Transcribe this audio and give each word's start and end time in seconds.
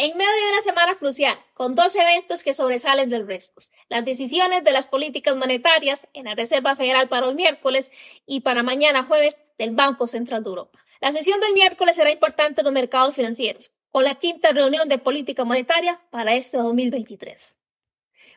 En 0.00 0.16
medio 0.16 0.30
de 0.30 0.52
una 0.52 0.60
semana 0.60 0.94
crucial, 0.94 1.36
con 1.54 1.74
dos 1.74 1.96
eventos 1.96 2.44
que 2.44 2.52
sobresalen 2.52 3.10
del 3.10 3.26
resto, 3.26 3.60
las 3.88 4.04
decisiones 4.04 4.62
de 4.62 4.70
las 4.70 4.86
políticas 4.86 5.34
monetarias 5.34 6.06
en 6.12 6.26
la 6.26 6.36
Reserva 6.36 6.76
Federal 6.76 7.08
para 7.08 7.26
hoy 7.26 7.34
miércoles 7.34 7.90
y 8.24 8.42
para 8.42 8.62
mañana 8.62 9.02
jueves 9.02 9.42
del 9.58 9.74
Banco 9.74 10.06
Central 10.06 10.44
de 10.44 10.50
Europa. 10.50 10.78
La 11.00 11.10
sesión 11.10 11.40
de 11.40 11.46
hoy 11.46 11.52
miércoles 11.54 11.96
será 11.96 12.12
importante 12.12 12.60
en 12.60 12.66
los 12.66 12.72
mercados 12.72 13.16
financieros, 13.16 13.72
con 13.90 14.04
la 14.04 14.14
quinta 14.14 14.52
reunión 14.52 14.88
de 14.88 14.98
política 14.98 15.42
monetaria 15.42 16.00
para 16.10 16.36
este 16.36 16.58
2023. 16.58 17.56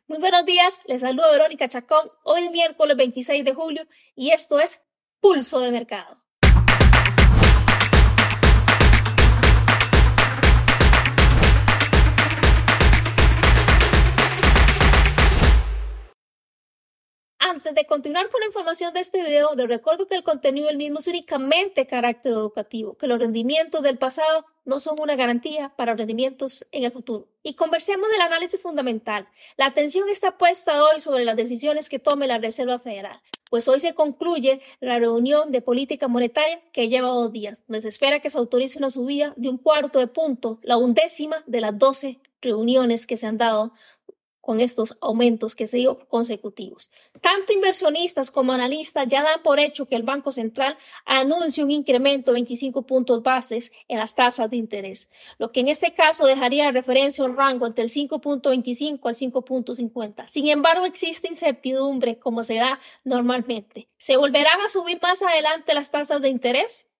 Muy 0.08 0.18
buenos 0.18 0.46
días, 0.46 0.82
les 0.88 1.02
saludo 1.02 1.32
Verónica 1.32 1.70
Chacón, 1.70 2.10
hoy 2.24 2.50
miércoles 2.50 2.98
26 2.98 3.46
de 3.46 3.54
julio 3.54 3.84
y 4.16 4.32
esto 4.32 4.60
es 4.60 4.82
Pulso 5.20 5.60
de 5.60 5.70
Mercado. 5.70 6.21
Antes 17.72 17.84
de 17.84 17.88
continuar 17.88 18.30
con 18.30 18.42
la 18.42 18.48
información 18.48 18.94
de 18.94 19.00
este 19.00 19.24
video, 19.24 19.56
les 19.56 19.66
recuerdo 19.66 20.06
que 20.06 20.16
el 20.16 20.24
contenido 20.24 20.68
del 20.68 20.76
mismo 20.76 21.00
es 21.00 21.08
únicamente 21.08 21.88
carácter 21.88 22.34
educativo, 22.34 22.98
que 22.98 23.08
los 23.08 23.18
rendimientos 23.18 23.82
del 23.82 23.98
pasado 23.98 24.46
no 24.66 24.82
son 24.82 25.00
una 25.00 25.16
garantía 25.16 25.72
para 25.78 25.96
rendimientos 25.96 26.68
en 26.74 26.84
el 26.84 26.92
futuro. 26.92 27.30
Y 27.44 27.54
conversemos 27.54 28.10
del 28.10 28.20
análisis 28.20 28.62
fundamental. 28.62 29.26
La 29.56 29.68
atención 29.68 30.10
está 30.10 30.38
puesta 30.38 30.84
hoy 30.84 31.00
sobre 31.00 31.24
las 31.24 31.38
decisiones 31.38 31.88
que 31.88 31.98
tome 31.98 32.28
la 32.28 32.40
Reserva 32.40 32.78
Federal, 32.78 33.22
pues 33.50 33.68
hoy 33.68 33.80
se 33.80 33.94
concluye 33.94 34.62
la 34.80 35.00
reunión 35.00 35.52
de 35.52 35.62
política 35.62 36.10
monetaria 36.10 36.62
que 36.72 36.90
lleva 36.90 37.10
dos 37.10 37.32
días, 37.32 37.64
donde 37.68 37.82
se 37.82 37.90
espera 37.90 38.20
que 38.20 38.30
se 38.30 38.38
autorice 38.38 38.80
una 38.80 38.90
subida 38.90 39.34
de 39.36 39.50
un 39.50 39.58
cuarto 39.58 40.00
de 40.00 40.08
punto, 40.08 40.60
la 40.64 40.76
undécima 40.76 41.44
de 41.48 41.60
las 41.62 41.78
doce 41.78 42.20
reuniones 42.42 43.06
que 43.06 43.18
se 43.18 43.28
han 43.28 43.38
dado 43.38 43.74
con 44.42 44.60
estos 44.60 44.98
aumentos 45.02 45.56
que 45.56 45.68
se 45.68 45.78
dio 45.78 46.00
consecutivos. 46.10 46.92
Tanto 47.22 47.54
inversionistas 47.54 48.32
como 48.32 48.52
analistas 48.52 49.08
ya 49.08 49.24
dan 49.24 49.42
por 49.44 49.60
hecho 49.60 49.88
que 49.88 49.96
el 49.96 50.04
Banco 50.04 50.32
Central 50.32 50.78
anuncia 51.06 51.64
un 51.64 51.72
incremento 51.72 52.32
de 52.32 52.36
25 52.36 52.82
puntos 52.84 53.24
bases 53.24 53.72
en 53.88 54.00
las 54.00 54.16
tasas 54.16 54.50
de 54.50 54.58
interés, 54.58 55.10
lo 55.38 55.52
que 55.52 55.62
en 55.62 55.68
este 55.68 55.94
caso 55.94 56.26
dejaría 56.26 56.66
de 56.66 56.72
referencia 56.72 57.24
un 57.24 57.38
rango 57.38 57.68
entre 57.68 57.84
el 57.84 57.90
5.25 57.90 59.00
al 59.08 59.16
5.50. 59.16 60.28
Sin 60.28 60.48
embargo, 60.50 60.86
existe 60.86 61.28
incertidumbre 61.28 62.20
como 62.20 62.44
se 62.44 62.56
da 62.56 62.80
normalmente. 63.04 63.88
¿Se 63.98 64.18
volverán 64.18 64.60
a 64.62 64.70
subir 64.70 65.00
más 65.02 65.22
adelante 65.22 65.74
las 65.74 65.92
tasas 65.92 66.22
de 66.22 66.30
interés? 66.30 66.91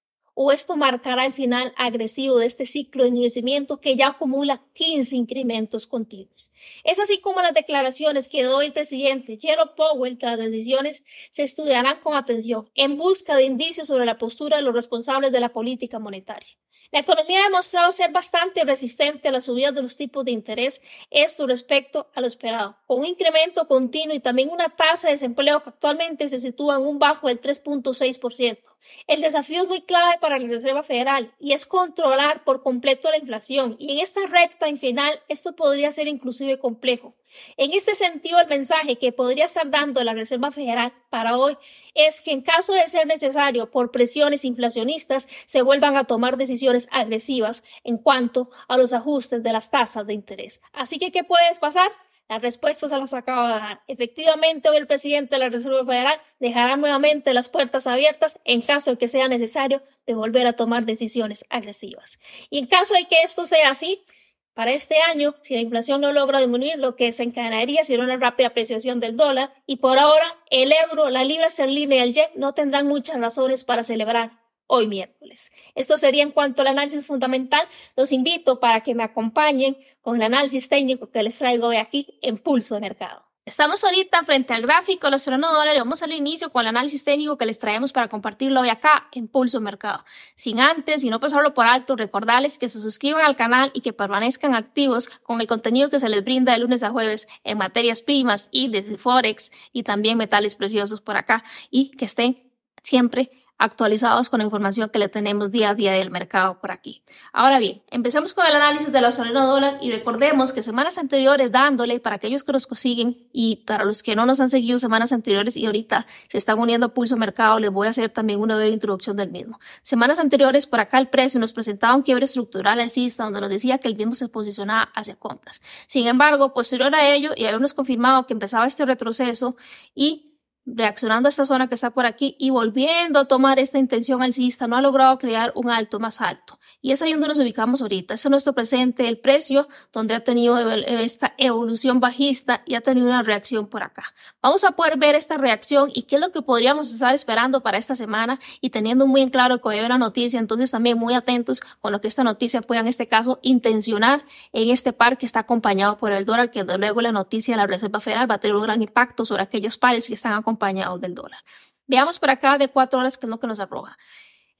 O 0.44 0.52
esto 0.52 0.76
marcará 0.76 1.28
el 1.28 1.34
final 1.34 1.72
agresivo 1.78 2.40
de 2.40 2.48
este 2.48 2.66
ciclo 2.66 3.04
de 3.04 3.10
endurecimiento 3.10 3.80
que 3.80 3.96
ya 3.96 4.08
acumula 4.08 4.64
15 4.74 5.16
incrementos 5.16 5.86
continuos. 5.86 6.52
Es 6.84 6.98
así 6.98 7.20
como 7.20 7.44
las 7.44 7.54
declaraciones 7.54 8.28
que 8.28 8.40
dio 8.40 8.60
el 8.62 8.74
presidente 8.74 9.38
Jerome 9.38 9.74
Powell 9.78 10.18
tras 10.18 10.40
las 10.40 10.50
decisiones 10.50 11.06
se 11.30 11.44
estudiarán 11.44 12.00
con 12.00 12.16
atención 12.16 12.68
en 12.74 12.98
busca 12.98 13.36
de 13.36 13.44
indicios 13.44 13.88
sobre 13.88 14.08
la 14.08 14.18
postura 14.18 14.58
de 14.58 14.64
los 14.64 14.74
responsables 14.74 15.32
de 15.32 15.42
la 15.42 15.50
política 15.50 16.00
monetaria. 16.00 16.58
La 16.92 17.00
economía 17.00 17.42
ha 17.42 17.44
demostrado 17.44 17.92
ser 17.94 18.12
bastante 18.12 18.66
resistente 18.66 19.30
a 19.30 19.32
la 19.32 19.40
subida 19.40 19.72
de 19.72 19.82
los 19.82 19.96
tipos 19.96 20.26
de 20.26 20.32
interés, 20.32 20.82
esto 21.10 21.48
respecto 21.48 22.10
a 22.14 22.20
lo 22.20 22.28
esperado, 22.28 22.78
con 22.86 23.00
un 23.00 23.06
incremento 23.06 23.66
continuo 23.66 24.14
y 24.14 24.20
también 24.20 24.50
una 24.50 24.76
tasa 24.76 25.08
de 25.08 25.14
desempleo 25.14 25.64
que 25.64 25.70
actualmente 25.70 26.28
se 26.28 26.40
sitúa 26.40 26.76
en 26.76 26.82
un 26.82 27.00
bajo 27.00 27.30
del 27.30 27.40
3.6%. 27.40 28.58
El 29.08 29.22
desafío 29.22 29.64
es 29.64 29.68
muy 29.68 29.82
clave 29.82 30.18
para 30.20 30.40
la 30.40 30.48
Reserva 30.48 30.84
Federal 30.84 31.34
y 31.40 31.54
es 31.54 31.66
controlar 31.66 32.44
por 32.44 32.64
completo 32.64 33.10
la 33.10 33.18
inflación 33.18 33.76
y 33.80 33.94
en 33.94 34.00
esta 34.00 34.22
recta 34.28 34.68
final 34.78 35.22
esto 35.28 35.56
podría 35.56 35.92
ser 35.92 36.08
inclusive 36.08 36.60
complejo. 36.60 37.14
En 37.56 37.72
este 37.74 37.96
sentido, 37.96 38.40
el 38.40 38.48
mensaje 38.48 38.98
que 38.98 39.12
podría 39.12 39.46
estar 39.46 39.70
dando 39.70 40.04
la 40.04 40.14
Reserva 40.14 40.52
Federal 40.52 40.94
para 41.10 41.38
hoy 41.38 41.58
es 41.94 42.20
que 42.20 42.32
en 42.32 42.42
caso 42.42 42.74
de 42.74 42.88
ser 42.88 43.08
necesario 43.08 43.72
por 43.72 43.92
presiones 43.92 44.44
inflacionistas 44.44 45.30
se 45.46 45.62
vuelvan 45.62 45.96
a 45.96 46.06
tomar 46.06 46.38
decisiones 46.38 46.88
agresivas 46.92 47.64
en 47.84 47.98
cuanto 47.98 48.50
a 48.68 48.78
los 48.78 48.92
ajustes 48.92 49.44
de 49.44 49.54
las 49.54 49.72
tasas 49.72 50.06
de 50.06 50.14
interés. 50.14 50.62
Así 50.74 51.00
que, 51.00 51.12
¿qué 51.12 51.24
puede 51.24 51.42
pasar? 51.60 51.92
Las 52.32 52.42
respuestas 52.42 52.92
se 52.92 52.98
las 52.98 53.14
acabo 53.14 53.46
de 53.46 53.56
dar. 53.56 53.82
Efectivamente, 53.90 54.70
hoy 54.70 54.78
el 54.78 54.88
presidente 54.88 55.36
de 55.36 55.40
la 55.40 55.50
Reserva 55.50 55.84
Federal 55.84 56.18
dejará 56.40 56.78
nuevamente 56.78 57.34
las 57.34 57.50
puertas 57.50 57.88
abiertas 57.88 58.40
en 58.46 58.62
caso 58.62 58.92
de 58.92 58.98
que 58.98 59.10
sea 59.10 59.28
necesario 59.28 59.84
de 60.08 60.14
volver 60.14 60.48
a 60.48 60.54
tomar 60.54 60.86
decisiones 60.86 61.44
agresivas. 61.50 62.20
Y 62.50 62.60
en 62.60 62.68
caso 62.68 62.94
de 62.94 63.06
que 63.10 63.22
esto 63.22 63.46
sea 63.46 63.70
así, 63.70 64.06
para 64.54 64.72
este 64.72 64.96
año, 65.02 65.36
si 65.42 65.56
la 65.56 65.60
inflación 65.60 66.00
no 66.00 66.14
logra 66.14 66.40
disminuir, 66.40 66.78
lo 66.78 66.96
que 66.96 67.08
desencadenaría 67.08 67.84
sería 67.84 68.06
una 68.06 68.16
rápida 68.16 68.48
apreciación 68.48 69.02
del 69.02 69.18
dólar 69.18 69.54
y 69.66 69.76
por 69.78 70.00
ahora 70.00 70.24
el 70.50 70.72
euro, 70.90 71.10
la 71.10 71.26
libra 71.26 71.48
esterlina 71.48 71.96
y 71.96 72.00
el 72.00 72.14
yen 72.14 72.30
no 72.36 72.54
tendrán 72.54 72.88
muchas 72.88 73.20
razones 73.20 73.66
para 73.66 73.84
celebrar 73.84 74.41
hoy 74.72 74.88
miércoles. 74.88 75.52
Esto 75.76 75.98
sería 75.98 76.24
en 76.24 76.32
cuanto 76.32 76.62
al 76.62 76.70
análisis 76.70 77.06
fundamental. 77.06 77.68
Los 77.98 78.14
invito 78.14 78.60
para 78.62 78.82
que 78.82 78.96
me 78.96 79.04
acompañen 79.04 79.78
con 80.02 80.16
el 80.16 80.24
análisis 80.24 80.70
técnico 80.70 81.12
que 81.12 81.22
les 81.22 81.38
traigo 81.38 81.68
hoy 81.68 81.76
aquí 81.76 82.18
en 82.22 82.38
Pulso 82.38 82.80
Mercado. 82.80 83.26
Estamos 83.44 83.84
ahorita 83.84 84.24
frente 84.24 84.54
al 84.54 84.62
gráfico 84.62 85.08
de 85.08 85.12
los 85.12 85.24
0 85.24 85.38
dólares. 85.42 85.82
Vamos 85.82 86.02
al 86.04 86.14
inicio 86.14 86.52
con 86.52 86.62
el 86.62 86.68
análisis 86.68 87.04
técnico 87.04 87.38
que 87.38 87.46
les 87.46 87.60
traemos 87.60 87.92
para 87.92 88.08
compartirlo 88.08 88.62
hoy 88.62 88.70
acá 88.70 89.10
en 89.12 89.28
Pulso 89.28 89.60
Mercado. 89.60 90.06
Sin 90.36 90.62
antes 90.62 91.04
y 91.04 91.10
no 91.10 91.20
pasarlo 91.20 91.54
por 91.54 91.66
alto, 91.66 91.98
recordarles 91.98 92.58
que 92.58 92.70
se 92.70 92.80
suscriban 92.80 93.26
al 93.26 93.36
canal 93.36 93.72
y 93.74 93.82
que 93.82 93.92
permanezcan 93.92 94.56
activos 94.56 95.10
con 95.24 95.42
el 95.42 95.48
contenido 95.48 95.90
que 95.90 96.00
se 96.00 96.08
les 96.08 96.24
brinda 96.24 96.54
de 96.54 96.60
lunes 96.60 96.82
a 96.84 96.92
jueves 96.92 97.28
en 97.44 97.58
materias 97.58 98.02
primas, 98.02 98.48
y 98.52 98.70
de 98.70 98.98
forex 98.98 99.52
y 99.74 99.84
también 99.84 100.18
metales 100.18 100.56
preciosos 100.56 101.02
por 101.02 101.18
acá 101.18 101.44
y 101.70 101.92
que 101.92 102.06
estén 102.06 102.52
siempre 102.84 103.41
actualizados 103.62 104.28
con 104.28 104.40
la 104.40 104.46
información 104.46 104.90
que 104.90 104.98
le 104.98 105.08
tenemos 105.08 105.52
día 105.52 105.70
a 105.70 105.76
día 105.76 105.92
del 105.92 106.10
mercado 106.10 106.60
por 106.60 106.72
aquí. 106.72 107.04
Ahora 107.32 107.60
bien, 107.60 107.84
empecemos 107.92 108.34
con 108.34 108.44
el 108.48 108.56
análisis 108.56 108.92
de 108.92 109.00
la 109.02 109.12
solera 109.12 109.44
dólar 109.44 109.78
y 109.82 109.92
recordemos 109.92 110.52
que 110.52 110.64
semanas 110.64 110.98
anteriores 110.98 111.52
dándole 111.52 112.00
para 112.00 112.16
aquellos 112.16 112.44
que 112.44 112.54
nos 112.54 112.66
consiguen 112.66 113.28
y 113.32 113.58
para 113.68 113.86
los 113.86 114.02
que 114.02 114.16
no 114.16 114.26
nos 114.26 114.40
han 114.40 114.50
seguido 114.50 114.80
semanas 114.80 115.14
anteriores 115.14 115.56
y 115.58 115.68
ahorita 115.68 116.08
se 116.28 116.40
están 116.40 116.58
uniendo 116.58 116.88
a 116.88 116.94
Pulso 116.96 117.18
Mercado, 117.18 117.60
les 117.60 117.70
voy 117.70 117.86
a 117.86 117.92
hacer 117.92 118.10
también 118.10 118.40
una 118.40 118.56
breve 118.56 118.72
introducción 118.72 119.16
del 119.16 119.30
mismo. 119.30 119.60
Semanas 119.84 120.18
anteriores 120.18 120.66
por 120.66 120.80
acá 120.80 120.98
el 120.98 121.10
precio 121.10 121.40
nos 121.40 121.54
presentaba 121.54 121.96
un 121.96 122.02
quiebre 122.02 122.26
estructural 122.26 122.80
alcista 122.80 123.26
donde 123.26 123.42
nos 123.42 123.50
decía 123.52 123.78
que 123.78 123.88
el 123.88 123.96
mismo 123.96 124.16
se 124.16 124.28
posicionaba 124.28 124.92
hacia 124.96 125.16
compras. 125.16 125.62
Sin 125.86 126.08
embargo, 126.08 126.52
posterior 126.56 126.96
a 126.96 127.08
ello 127.14 127.34
y 127.36 127.46
habíamos 127.46 127.76
confirmado 127.76 128.26
que 128.26 128.34
empezaba 128.34 128.66
este 128.66 128.88
retroceso 128.88 129.56
y 129.94 130.31
reaccionando 130.66 131.28
a 131.28 131.32
esta 131.32 131.46
zona 131.46 131.68
que 131.68 131.76
está 131.76 131.90
por 131.90 132.06
aquí 132.06 132.36
y 132.38 132.52
volviendo 132.52 133.20
a 133.20 133.26
tomar 133.26 133.60
esta 133.60 133.80
intención 133.80 134.22
alcista, 134.22 134.68
no 134.68 134.76
ha 134.76 134.82
logrado 134.82 135.18
crear 135.18 135.52
un 135.56 135.70
alto 135.70 136.00
más 136.00 136.22
alto. 136.22 136.60
Y 136.82 136.92
es 136.92 137.02
ahí 137.02 137.12
donde 137.12 137.28
nos 137.28 137.40
ubicamos 137.40 137.82
ahorita. 137.82 138.14
Este 138.14 138.28
es 138.28 138.32
nuestro 138.32 138.54
presente, 138.54 139.08
el 139.08 139.20
precio, 139.20 139.68
donde 139.92 140.14
ha 140.14 140.24
tenido 140.24 140.60
esta 140.60 141.34
evolución 141.38 142.00
bajista 142.00 142.62
y 142.66 142.76
ha 142.76 142.82
tenido 142.82 143.08
una 143.08 143.24
reacción 143.24 143.68
por 143.68 143.84
acá. 143.84 144.04
Vamos 144.42 144.64
a 144.64 144.72
poder 144.72 144.98
ver 144.98 145.16
esta 145.16 145.38
reacción 145.38 145.90
y 145.94 146.04
qué 146.04 146.16
es 146.16 146.22
lo 146.22 146.32
que 146.32 146.42
podríamos 146.42 146.94
estar 146.94 147.14
esperando 147.14 147.62
para 147.62 147.78
esta 147.78 147.96
semana 147.96 148.40
y 148.62 148.70
teniendo 148.70 149.08
muy 149.08 149.22
en 149.22 149.30
claro 149.30 149.62
que 149.62 149.70
hay 149.70 149.86
una 149.86 149.98
noticia, 149.98 150.40
entonces 150.40 150.72
también 150.72 150.98
muy 150.98 151.14
atentos 151.14 151.62
con 151.80 151.92
lo 151.92 152.02
que 152.02 152.08
esta 152.08 152.24
noticia 152.24 152.62
pueda 152.62 152.82
en 152.82 152.88
este 152.88 153.08
caso 153.08 153.40
intencionar 153.42 154.22
en 154.54 154.70
este 154.70 154.94
par 154.94 155.18
que 155.18 155.26
está 155.26 155.40
acompañado 155.40 155.98
por 155.98 156.12
el 156.12 156.26
dólar, 156.26 156.52
que 156.52 156.64
luego 156.64 157.02
la 157.02 157.12
noticia 157.12 157.56
de 157.56 157.58
la 157.58 157.68
Reserva 157.68 158.00
Federal 158.00 158.30
va 158.30 158.36
a 158.36 158.40
tener 158.40 158.56
un 158.56 158.64
gran 158.64 158.82
impacto 158.82 159.26
sobre 159.26 159.44
aquellos 159.44 159.78
pares 159.78 160.08
que 160.08 160.14
están 160.14 160.34
acompañados 160.34 160.51
del 161.00 161.16
dólar. 161.16 161.40
Veamos 161.88 162.20
por 162.20 162.30
acá 162.30 162.58
de 162.58 162.70
cuatro 162.70 163.00
horas 163.00 163.18
qué 163.18 163.26
es 163.26 163.30
lo 163.30 163.40
que 163.40 163.48
nos 163.48 163.60
arroja. 163.60 163.98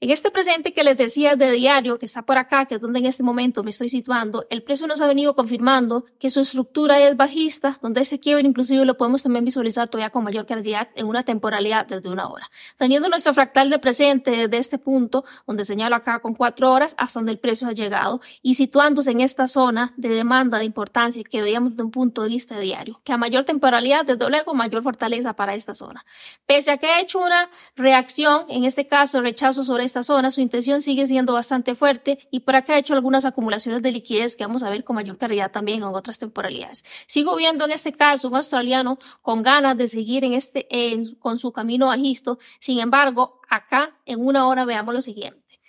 En 0.02 0.10
este 0.10 0.32
presente 0.32 0.72
que 0.72 0.82
les 0.82 0.98
decía 0.98 1.36
de 1.36 1.52
diario, 1.52 1.96
que 1.96 2.06
está 2.06 2.22
por 2.22 2.36
acá, 2.36 2.64
que 2.64 2.74
es 2.74 2.80
donde 2.80 2.98
en 2.98 3.06
este 3.06 3.22
momento 3.22 3.62
me 3.62 3.70
estoy 3.70 3.88
situando, 3.88 4.44
el 4.50 4.64
precio 4.64 4.88
nos 4.88 5.00
ha 5.00 5.06
venido 5.06 5.36
confirmando 5.36 6.06
que 6.18 6.28
su 6.28 6.40
estructura 6.40 6.98
es 6.98 7.16
bajista, 7.16 7.78
donde 7.80 8.00
ese 8.00 8.18
quiebre 8.18 8.44
inclusive 8.44 8.84
lo 8.84 8.96
podemos 8.96 9.22
también 9.22 9.44
visualizar 9.44 9.88
todavía 9.88 10.10
con 10.10 10.24
mayor 10.24 10.44
claridad 10.44 10.88
en 10.96 11.06
una 11.06 11.22
temporalidad 11.22 11.86
desde 11.86 12.08
una 12.08 12.26
hora. 12.26 12.50
Teniendo 12.78 13.08
nuestro 13.08 13.32
fractal 13.32 13.70
de 13.70 13.78
presente 13.78 14.32
desde 14.32 14.58
este 14.58 14.76
punto, 14.76 15.24
donde 15.46 15.64
señalo 15.64 15.94
acá 15.94 16.18
con 16.18 16.34
cuatro 16.34 16.72
horas, 16.72 16.96
hasta 16.98 17.20
donde 17.20 17.30
el 17.30 17.38
precio 17.38 17.68
ha 17.68 17.72
llegado, 17.72 18.20
y 18.42 18.54
situándose 18.54 19.12
en 19.12 19.20
esta 19.20 19.46
zona 19.46 19.94
de 19.96 20.08
demanda 20.08 20.58
de 20.58 20.64
importancia 20.64 21.22
que 21.22 21.42
veíamos 21.42 21.76
de 21.76 21.84
un 21.84 21.92
punto 21.92 22.24
de 22.24 22.28
vista 22.28 22.58
diario, 22.58 23.00
que 23.04 23.12
a 23.12 23.18
mayor 23.18 23.44
temporalidad, 23.44 24.04
desde 24.04 24.28
luego, 24.28 24.52
mayor 24.52 24.82
fortaleza 24.82 25.34
para 25.34 25.54
esta 25.54 25.76
zona. 25.76 26.04
Pese 26.44 26.72
a 26.72 26.78
que 26.78 26.88
ha 26.88 27.00
hecho 27.00 27.20
una 27.20 27.48
reacción, 27.76 28.46
en 28.48 28.64
este 28.64 28.88
caso 28.88 29.20
rechazo 29.20 29.62
sobre 29.62 29.91
esta 29.92 30.02
zona, 30.02 30.30
su 30.30 30.40
intención 30.40 30.80
sigue 30.80 31.06
siendo 31.06 31.34
bastante 31.34 31.74
fuerte 31.74 32.18
y 32.30 32.40
por 32.40 32.56
acá 32.56 32.74
ha 32.74 32.78
hecho 32.78 32.94
algunas 32.94 33.26
acumulaciones 33.26 33.82
de 33.82 33.92
liquidez 33.92 34.36
que 34.36 34.44
vamos 34.44 34.62
a 34.62 34.70
ver 34.70 34.84
con 34.84 34.96
mayor 34.96 35.18
claridad 35.18 35.50
también 35.50 35.78
en 35.78 35.84
otras 35.84 36.18
temporalidades. 36.18 36.82
Sigo 37.06 37.36
viendo 37.36 37.66
en 37.66 37.72
este 37.72 37.92
caso 37.92 38.28
un 38.28 38.36
australiano 38.36 38.98
con 39.20 39.42
ganas 39.42 39.76
de 39.76 39.88
seguir 39.88 40.24
en 40.24 40.32
este, 40.32 40.66
con 41.18 41.38
su 41.38 41.52
camino 41.52 41.88
bajista. 41.88 42.38
Sin 42.58 42.80
embargo, 42.80 43.40
acá 43.50 43.94
en 44.06 44.24
una 44.24 44.46
hora 44.46 44.64
veamos 44.64 44.94
lo 44.94 45.02
siguiente. 45.02 45.60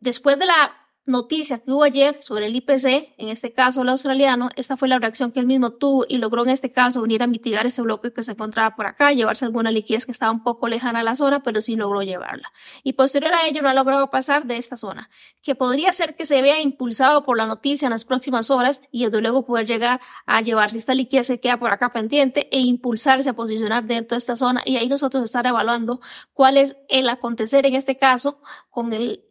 Después 0.00 0.38
de 0.38 0.46
la 0.46 0.79
noticia 1.06 1.58
que 1.58 1.72
hubo 1.72 1.82
ayer 1.82 2.16
sobre 2.20 2.46
el 2.46 2.56
IPC, 2.56 3.14
en 3.18 3.28
este 3.28 3.52
caso 3.52 3.82
el 3.82 3.88
australiano, 3.88 4.48
esta 4.56 4.76
fue 4.76 4.88
la 4.88 4.98
reacción 4.98 5.32
que 5.32 5.40
él 5.40 5.46
mismo 5.46 5.72
tuvo 5.72 6.04
y 6.08 6.18
logró 6.18 6.42
en 6.44 6.50
este 6.50 6.72
caso 6.72 7.02
venir 7.02 7.22
a 7.22 7.26
mitigar 7.26 7.66
ese 7.66 7.82
bloque 7.82 8.12
que 8.12 8.22
se 8.22 8.32
encontraba 8.32 8.76
por 8.76 8.86
acá, 8.86 9.12
llevarse 9.12 9.44
alguna 9.44 9.70
liquidez 9.70 10.06
que 10.06 10.12
estaba 10.12 10.30
un 10.30 10.42
poco 10.42 10.68
lejana 10.68 11.00
a 11.00 11.02
la 11.02 11.16
zona, 11.16 11.42
pero 11.42 11.60
sí 11.60 11.76
logró 11.76 12.02
llevarla. 12.02 12.52
Y 12.82 12.92
posterior 12.92 13.34
a 13.34 13.46
ello 13.46 13.62
no 13.62 13.68
ha 13.68 13.74
logrado 13.74 14.10
pasar 14.10 14.46
de 14.46 14.56
esta 14.56 14.76
zona, 14.76 15.10
que 15.42 15.54
podría 15.54 15.92
ser 15.92 16.16
que 16.16 16.24
se 16.24 16.42
vea 16.42 16.60
impulsado 16.60 17.24
por 17.24 17.36
la 17.36 17.46
noticia 17.46 17.86
en 17.86 17.92
las 17.92 18.04
próximas 18.04 18.50
horas 18.50 18.82
y 18.90 19.04
desde 19.04 19.20
luego 19.20 19.44
poder 19.46 19.66
llegar 19.66 20.00
a 20.26 20.40
llevarse 20.42 20.78
esta 20.78 20.94
liquidez 20.94 21.28
que 21.28 21.40
queda 21.40 21.58
por 21.58 21.72
acá 21.72 21.92
pendiente 21.92 22.48
e 22.52 22.60
impulsarse 22.60 23.30
a 23.30 23.34
posicionar 23.34 23.84
dentro 23.84 24.14
de 24.14 24.18
esta 24.18 24.36
zona 24.36 24.62
y 24.64 24.76
ahí 24.76 24.88
nosotros 24.88 25.24
estar 25.24 25.46
evaluando 25.46 26.00
cuál 26.32 26.56
es 26.56 26.76
el 26.88 27.08
acontecer 27.08 27.66
en 27.66 27.74
este 27.74 27.96
caso 27.96 28.40
con 28.70 28.92
el 28.92 29.29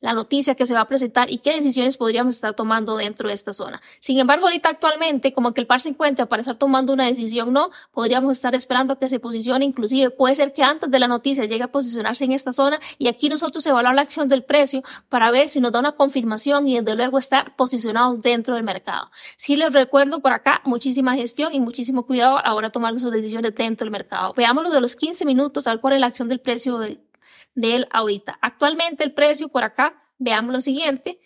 la 0.00 0.12
noticia 0.12 0.54
que 0.54 0.66
se 0.66 0.74
va 0.74 0.80
a 0.80 0.88
presentar 0.88 1.30
y 1.30 1.38
qué 1.38 1.52
decisiones 1.52 1.96
podríamos 1.96 2.34
estar 2.34 2.54
tomando 2.54 2.96
dentro 2.96 3.28
de 3.28 3.34
esta 3.34 3.52
zona. 3.52 3.80
Sin 4.00 4.18
embargo, 4.18 4.46
ahorita 4.46 4.70
actualmente, 4.70 5.32
como 5.32 5.52
que 5.52 5.60
el 5.60 5.66
par 5.66 5.80
se 5.80 5.90
encuentra 5.90 6.26
para 6.26 6.40
estar 6.40 6.56
tomando 6.56 6.92
una 6.92 7.06
decisión, 7.06 7.52
no, 7.52 7.70
podríamos 7.92 8.32
estar 8.32 8.54
esperando 8.54 8.98
que 8.98 9.08
se 9.08 9.20
posicione, 9.20 9.64
inclusive 9.64 10.10
puede 10.10 10.34
ser 10.34 10.52
que 10.52 10.62
antes 10.62 10.90
de 10.90 10.98
la 10.98 11.08
noticia 11.08 11.44
llegue 11.44 11.64
a 11.64 11.68
posicionarse 11.68 12.24
en 12.24 12.32
esta 12.32 12.52
zona 12.52 12.78
y 12.98 13.08
aquí 13.08 13.28
nosotros 13.28 13.64
evaluamos 13.66 13.96
la 13.96 14.02
acción 14.02 14.28
del 14.28 14.44
precio 14.44 14.82
para 15.08 15.30
ver 15.30 15.48
si 15.48 15.60
nos 15.60 15.72
da 15.72 15.80
una 15.80 15.92
confirmación 15.92 16.66
y 16.68 16.78
desde 16.78 16.96
luego 16.96 17.18
estar 17.18 17.56
posicionados 17.56 18.20
dentro 18.20 18.54
del 18.54 18.64
mercado. 18.64 19.10
Si 19.36 19.56
les 19.56 19.72
recuerdo 19.72 20.20
por 20.20 20.32
acá, 20.32 20.60
muchísima 20.64 21.14
gestión 21.14 21.52
y 21.54 21.60
muchísimo 21.60 22.06
cuidado 22.06 22.38
ahora 22.44 22.70
tomando 22.70 23.00
sus 23.00 23.10
decisiones 23.10 23.54
dentro 23.54 23.84
del 23.84 23.92
mercado. 23.92 24.32
Veámoslo 24.34 24.70
de 24.70 24.80
los 24.80 24.96
15 24.96 25.24
minutos, 25.24 25.66
al 25.66 25.80
cual 25.80 25.94
es 25.94 26.00
la 26.00 26.06
acción 26.06 26.28
del 26.28 26.40
precio 26.40 26.78
de 27.54 27.76
él 27.76 27.88
ahorita. 27.90 28.38
Actualmente 28.40 29.04
el 29.04 29.14
precio 29.14 29.48
por 29.48 29.64
acá, 29.64 30.02
veamos 30.18 30.52
lo 30.52 30.60
siguiente, 30.60 31.20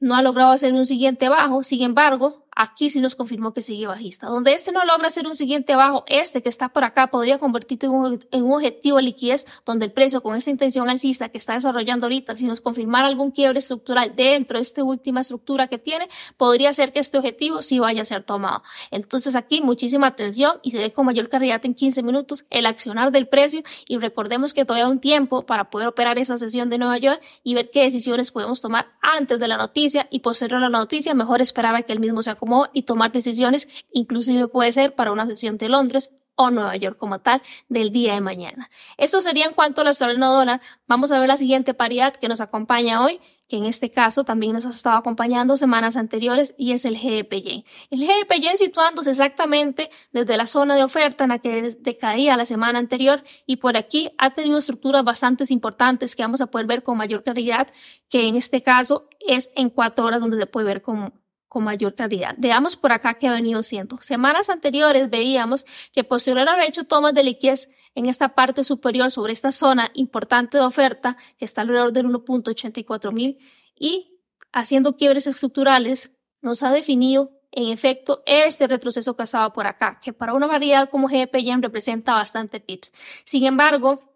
no 0.00 0.14
ha 0.14 0.22
logrado 0.22 0.52
hacer 0.52 0.72
un 0.74 0.86
siguiente 0.86 1.28
bajo, 1.28 1.62
sin 1.64 1.82
embargo, 1.82 2.47
aquí 2.58 2.90
sí 2.90 3.00
nos 3.00 3.14
confirmó 3.14 3.54
que 3.54 3.62
sigue 3.62 3.86
bajista. 3.86 4.26
Donde 4.26 4.52
este 4.52 4.72
no 4.72 4.84
logra 4.84 5.06
hacer 5.06 5.28
un 5.28 5.36
siguiente 5.36 5.76
bajo, 5.76 6.02
este 6.08 6.42
que 6.42 6.48
está 6.48 6.68
por 6.70 6.82
acá 6.82 7.06
podría 7.06 7.38
convertirse 7.38 7.86
en 7.86 7.92
un, 7.92 8.52
objetivo 8.52 8.96
de 8.96 9.04
liquidez 9.04 9.46
donde 9.64 9.86
el 9.86 9.92
precio 9.92 10.20
con 10.22 10.34
esta 10.34 10.50
intención 10.50 10.90
alcista 10.90 11.28
que 11.28 11.38
está 11.38 11.54
desarrollando 11.54 12.06
ahorita, 12.06 12.34
si 12.34 12.46
nos 12.46 12.60
confirmara 12.60 13.06
algún 13.06 13.30
quiebre 13.30 13.60
estructural 13.60 14.16
dentro 14.16 14.58
de 14.58 14.62
esta 14.62 14.82
última 14.82 15.20
estructura 15.20 15.68
que 15.68 15.78
tiene, 15.78 16.08
podría 16.36 16.72
ser 16.72 16.92
que 16.92 16.98
este 16.98 17.16
objetivo 17.18 17.62
sí 17.62 17.78
vaya 17.78 18.02
a 18.02 18.04
ser 18.04 18.24
tomado. 18.24 18.64
Entonces 18.90 19.36
aquí 19.36 19.62
muchísima 19.62 20.08
atención 20.08 20.58
y 20.64 20.72
se 20.72 20.78
ve 20.78 20.92
con 20.92 21.06
mayor 21.06 21.28
claridad 21.28 21.64
en 21.64 21.74
15 21.74 22.02
minutos 22.02 22.44
el 22.50 22.66
accionar 22.66 23.12
del 23.12 23.28
precio 23.28 23.62
y 23.86 23.98
recordemos 23.98 24.52
que 24.52 24.64
todavía 24.64 24.86
hay 24.86 24.90
un 24.90 24.98
tiempo 24.98 25.46
para 25.46 25.70
poder 25.70 25.86
operar 25.86 26.18
esa 26.18 26.36
sesión 26.36 26.68
de 26.70 26.78
Nueva 26.78 26.98
York 26.98 27.20
y 27.44 27.54
ver 27.54 27.70
qué 27.70 27.82
decisiones 27.82 28.32
podemos 28.32 28.60
tomar 28.60 28.88
antes 29.00 29.38
de 29.38 29.46
la 29.46 29.56
noticia 29.56 30.08
y 30.10 30.20
posterior 30.20 30.58
a 30.58 30.68
la 30.68 30.78
noticia, 30.78 31.14
mejor 31.14 31.40
esperar 31.40 31.76
a 31.76 31.82
que 31.82 31.92
el 31.92 32.00
mismo 32.00 32.24
se 32.24 32.32
y 32.72 32.82
tomar 32.82 33.12
decisiones, 33.12 33.68
inclusive 33.92 34.48
puede 34.48 34.72
ser 34.72 34.94
para 34.94 35.12
una 35.12 35.26
sesión 35.26 35.58
de 35.58 35.68
Londres 35.68 36.10
o 36.38 36.52
Nueva 36.52 36.76
York 36.76 36.96
como 36.96 37.18
tal 37.18 37.42
del 37.68 37.90
día 37.90 38.14
de 38.14 38.20
mañana. 38.20 38.70
Eso 38.96 39.20
sería 39.20 39.44
en 39.44 39.54
cuanto 39.54 39.80
al 39.80 39.88
australiano 39.88 40.32
dólar. 40.32 40.60
Vamos 40.86 41.10
a 41.10 41.18
ver 41.18 41.26
la 41.26 41.36
siguiente 41.36 41.74
paridad 41.74 42.14
que 42.14 42.28
nos 42.28 42.40
acompaña 42.40 43.04
hoy, 43.04 43.20
que 43.48 43.56
en 43.56 43.64
este 43.64 43.90
caso 43.90 44.22
también 44.22 44.52
nos 44.52 44.64
ha 44.64 44.70
estado 44.70 44.96
acompañando 44.96 45.56
semanas 45.56 45.96
anteriores 45.96 46.54
y 46.56 46.72
es 46.72 46.84
el 46.84 46.96
GEP 46.96 47.32
Yen. 47.42 47.64
El 47.90 47.98
GEP 47.98 48.32
Yen 48.40 48.56
situándose 48.56 49.10
exactamente 49.10 49.90
desde 50.12 50.36
la 50.36 50.46
zona 50.46 50.76
de 50.76 50.84
oferta 50.84 51.24
en 51.24 51.30
la 51.30 51.40
que 51.40 51.74
decaía 51.80 52.36
la 52.36 52.44
semana 52.44 52.78
anterior 52.78 53.20
y 53.44 53.56
por 53.56 53.76
aquí 53.76 54.10
ha 54.16 54.30
tenido 54.30 54.58
estructuras 54.58 55.02
bastante 55.02 55.44
importantes 55.48 56.14
que 56.14 56.22
vamos 56.22 56.40
a 56.40 56.46
poder 56.46 56.68
ver 56.68 56.84
con 56.84 56.98
mayor 56.98 57.24
claridad, 57.24 57.66
que 58.08 58.28
en 58.28 58.36
este 58.36 58.62
caso 58.62 59.08
es 59.26 59.50
en 59.56 59.70
cuatro 59.70 60.04
horas 60.04 60.20
donde 60.20 60.38
se 60.38 60.46
puede 60.46 60.66
ver 60.66 60.82
con 60.82 61.12
con 61.48 61.64
mayor 61.64 61.94
claridad. 61.94 62.34
Veamos 62.38 62.76
por 62.76 62.92
acá 62.92 63.14
qué 63.14 63.28
ha 63.28 63.32
venido 63.32 63.62
siendo. 63.62 63.98
Semanas 64.00 64.50
anteriores 64.50 65.10
veíamos 65.10 65.64
que 65.92 66.04
posterior 66.04 66.48
haber 66.48 66.68
hecho 66.68 66.84
tomas 66.84 67.14
de 67.14 67.24
liquidez 67.24 67.68
en 67.94 68.06
esta 68.06 68.34
parte 68.34 68.64
superior 68.64 69.10
sobre 69.10 69.32
esta 69.32 69.52
zona 69.52 69.90
importante 69.94 70.58
de 70.58 70.64
oferta 70.64 71.16
que 71.38 71.44
está 71.44 71.62
alrededor 71.62 71.92
del 71.92 72.06
1.84 72.06 73.12
mil 73.12 73.38
y 73.74 74.20
haciendo 74.52 74.96
quiebres 74.96 75.26
estructurales 75.26 76.12
nos 76.40 76.62
ha 76.62 76.70
definido 76.70 77.32
en 77.50 77.72
efecto 77.72 78.22
este 78.26 78.66
retroceso 78.66 79.16
que 79.16 79.22
estaba 79.22 79.52
por 79.52 79.66
acá, 79.66 79.98
que 80.02 80.12
para 80.12 80.34
una 80.34 80.46
variedad 80.46 80.90
como 80.90 81.08
GPM 81.08 81.62
representa 81.62 82.12
bastante 82.12 82.60
pips. 82.60 82.92
Sin 83.24 83.46
embargo, 83.46 84.07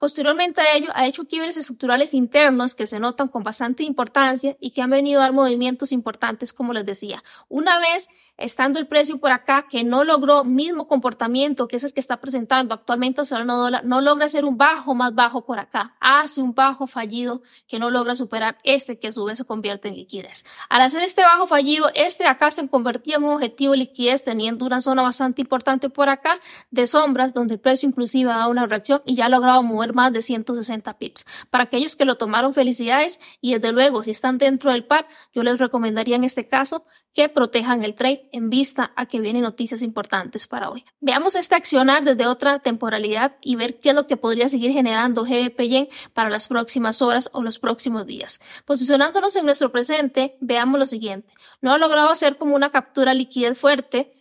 Posteriormente 0.00 0.62
a 0.62 0.76
ello, 0.76 0.88
ha 0.94 1.06
hecho 1.06 1.26
quiebres 1.26 1.58
estructurales 1.58 2.14
internos 2.14 2.74
que 2.74 2.86
se 2.86 2.98
notan 2.98 3.28
con 3.28 3.42
bastante 3.42 3.82
importancia 3.82 4.56
y 4.58 4.70
que 4.70 4.80
han 4.80 4.88
venido 4.88 5.20
a 5.20 5.24
dar 5.24 5.34
movimientos 5.34 5.92
importantes, 5.92 6.54
como 6.54 6.72
les 6.72 6.86
decía. 6.86 7.22
Una 7.50 7.78
vez 7.78 8.08
estando 8.40 8.78
el 8.78 8.86
precio 8.86 9.18
por 9.18 9.30
acá 9.32 9.66
que 9.68 9.84
no 9.84 10.04
logró 10.04 10.44
mismo 10.44 10.88
comportamiento 10.88 11.68
que 11.68 11.76
es 11.76 11.84
el 11.84 11.92
que 11.92 12.00
está 12.00 12.20
presentando 12.20 12.74
actualmente 12.74 13.20
el 13.20 13.46
dólar, 13.46 13.84
no 13.84 14.00
logra 14.00 14.26
hacer 14.26 14.44
un 14.44 14.56
bajo 14.56 14.94
más 14.94 15.14
bajo 15.14 15.44
por 15.44 15.58
acá, 15.58 15.94
hace 16.00 16.40
un 16.40 16.54
bajo 16.54 16.86
fallido 16.86 17.42
que 17.68 17.78
no 17.78 17.90
logra 17.90 18.16
superar 18.16 18.58
este 18.64 18.98
que 18.98 19.08
a 19.08 19.12
su 19.12 19.24
vez 19.24 19.38
se 19.38 19.44
convierte 19.44 19.88
en 19.88 19.94
liquidez. 19.94 20.44
Al 20.68 20.82
hacer 20.82 21.02
este 21.02 21.22
bajo 21.22 21.46
fallido, 21.46 21.86
este 21.94 22.26
acá 22.26 22.50
se 22.50 22.66
convertía 22.68 23.16
en 23.16 23.24
un 23.24 23.34
objetivo 23.34 23.72
de 23.72 23.78
liquidez 23.78 24.24
teniendo 24.24 24.64
una 24.66 24.80
zona 24.80 25.02
bastante 25.02 25.42
importante 25.42 25.90
por 25.90 26.08
acá 26.08 26.38
de 26.70 26.86
sombras 26.86 27.34
donde 27.34 27.54
el 27.54 27.60
precio 27.60 27.88
inclusive 27.88 28.30
ha 28.30 28.36
dado 28.36 28.50
una 28.50 28.66
reacción 28.66 29.02
y 29.04 29.14
ya 29.14 29.26
ha 29.26 29.28
logrado 29.28 29.62
mover 29.62 29.94
más 29.94 30.12
de 30.12 30.22
160 30.22 30.98
pips. 30.98 31.26
Para 31.50 31.64
aquellos 31.64 31.96
que 31.96 32.04
lo 32.04 32.16
tomaron, 32.16 32.54
felicidades 32.54 33.20
y 33.40 33.54
desde 33.54 33.72
luego 33.72 34.02
si 34.02 34.10
están 34.10 34.38
dentro 34.38 34.72
del 34.72 34.84
par, 34.84 35.06
yo 35.34 35.42
les 35.42 35.58
recomendaría 35.58 36.16
en 36.16 36.24
este 36.24 36.46
caso 36.46 36.84
que 37.14 37.28
protejan 37.28 37.84
el 37.84 37.94
trade 37.94 38.28
en 38.32 38.50
vista 38.50 38.92
a 38.96 39.06
que 39.06 39.20
vienen 39.20 39.42
noticias 39.42 39.82
importantes 39.82 40.46
para 40.46 40.70
hoy. 40.70 40.84
Veamos 41.00 41.34
este 41.34 41.54
accionar 41.54 42.04
desde 42.04 42.26
otra 42.26 42.60
temporalidad 42.60 43.36
y 43.40 43.56
ver 43.56 43.78
qué 43.78 43.90
es 43.90 43.94
lo 43.94 44.06
que 44.06 44.16
podría 44.16 44.48
seguir 44.48 44.72
generando 44.72 45.24
GBP 45.24 45.90
para 46.14 46.30
las 46.30 46.48
próximas 46.48 47.02
horas 47.02 47.30
o 47.32 47.42
los 47.42 47.58
próximos 47.58 48.06
días. 48.06 48.40
Posicionándonos 48.64 49.34
en 49.36 49.44
nuestro 49.46 49.72
presente, 49.72 50.36
veamos 50.40 50.78
lo 50.78 50.86
siguiente. 50.86 51.32
No 51.60 51.72
ha 51.72 51.78
logrado 51.78 52.10
hacer 52.10 52.36
como 52.36 52.54
una 52.54 52.70
captura 52.70 53.14
liquidez 53.14 53.58
fuerte, 53.58 54.12